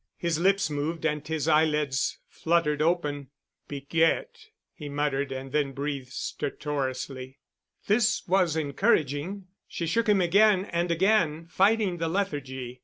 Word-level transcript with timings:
His 0.17 0.39
lips 0.39 0.67
moved 0.67 1.05
and 1.05 1.27
his 1.27 1.47
eyelids 1.47 2.17
fluttered 2.27 2.81
open. 2.81 3.29
"Piquette——!" 3.67 4.47
he 4.73 4.89
muttered, 4.89 5.31
and 5.31 5.51
then 5.51 5.73
breathed 5.73 6.11
stertorously. 6.11 7.37
This 7.85 8.27
was 8.27 8.55
encouraging. 8.55 9.45
She 9.67 9.85
shook 9.85 10.09
him 10.09 10.19
again 10.19 10.65
and 10.65 10.89
again, 10.89 11.45
fighting 11.51 11.97
the 11.99 12.09
lethargy. 12.09 12.79